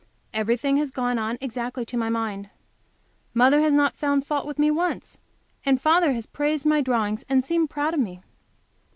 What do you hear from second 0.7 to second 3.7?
has gone on exactly to my mind. Mother